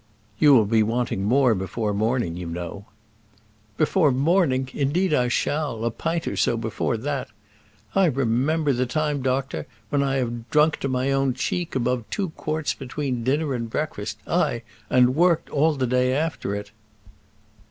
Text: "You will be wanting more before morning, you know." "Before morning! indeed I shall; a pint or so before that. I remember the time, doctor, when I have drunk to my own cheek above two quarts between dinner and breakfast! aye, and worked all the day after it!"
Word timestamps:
"You 0.39 0.55
will 0.55 0.65
be 0.65 0.81
wanting 0.81 1.23
more 1.25 1.53
before 1.53 1.93
morning, 1.93 2.35
you 2.35 2.47
know." 2.47 2.85
"Before 3.77 4.11
morning! 4.11 4.67
indeed 4.73 5.13
I 5.13 5.27
shall; 5.27 5.85
a 5.85 5.91
pint 5.91 6.27
or 6.27 6.35
so 6.35 6.57
before 6.57 6.97
that. 6.97 7.27
I 7.93 8.05
remember 8.05 8.73
the 8.73 8.87
time, 8.87 9.21
doctor, 9.21 9.67
when 9.89 10.01
I 10.01 10.15
have 10.15 10.49
drunk 10.49 10.77
to 10.77 10.87
my 10.87 11.11
own 11.11 11.35
cheek 11.35 11.75
above 11.75 12.05
two 12.09 12.29
quarts 12.29 12.73
between 12.73 13.23
dinner 13.23 13.53
and 13.53 13.69
breakfast! 13.69 14.17
aye, 14.25 14.63
and 14.89 15.13
worked 15.13 15.51
all 15.51 15.75
the 15.75 15.85
day 15.85 16.15
after 16.15 16.55
it!" 16.55 16.71